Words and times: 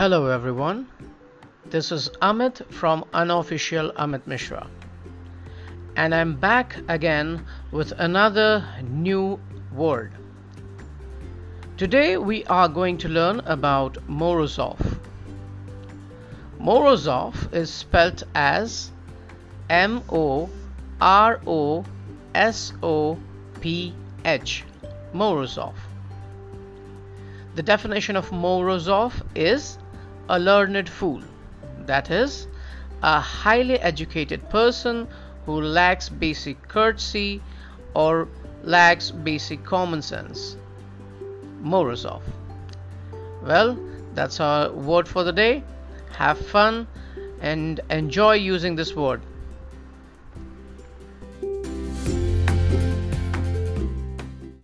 Hello 0.00 0.28
everyone, 0.28 0.88
this 1.66 1.92
is 1.92 2.08
Amit 2.22 2.64
from 2.72 3.04
Unofficial 3.12 3.92
Amit 3.98 4.26
Mishra, 4.26 4.66
and 5.94 6.14
I'm 6.14 6.36
back 6.36 6.74
again 6.88 7.44
with 7.70 7.92
another 7.98 8.64
new 8.82 9.38
word. 9.74 10.14
Today 11.76 12.16
we 12.16 12.46
are 12.46 12.66
going 12.66 12.96
to 12.96 13.10
learn 13.10 13.40
about 13.40 13.98
Morosoph. 14.08 14.80
Morosoph 16.58 17.52
is 17.52 17.70
spelt 17.70 18.22
as 18.34 18.90
M 19.68 20.02
O 20.08 20.48
R 21.02 21.42
O 21.46 21.84
S 22.34 22.72
O 22.82 23.18
P 23.60 23.92
H. 24.24 24.64
Morosoph. 25.12 25.76
The 27.54 27.62
definition 27.62 28.16
of 28.16 28.30
Morosoph 28.30 29.20
is 29.34 29.76
a 30.30 30.38
learned 30.38 30.88
fool, 30.88 31.20
that 31.86 32.08
is, 32.08 32.46
a 33.02 33.18
highly 33.20 33.78
educated 33.80 34.48
person 34.48 35.08
who 35.44 35.60
lacks 35.60 36.08
basic 36.08 36.68
courtesy 36.68 37.42
or 37.94 38.28
lacks 38.62 39.10
basic 39.10 39.64
common 39.64 40.00
sense. 40.00 40.56
Morosoph. 41.60 42.22
Well, 43.42 43.76
that's 44.14 44.38
our 44.38 44.70
word 44.70 45.08
for 45.08 45.24
the 45.24 45.32
day. 45.32 45.64
Have 46.16 46.38
fun 46.38 46.86
and 47.40 47.80
enjoy 47.90 48.34
using 48.34 48.76
this 48.76 48.94
word. 48.94 49.22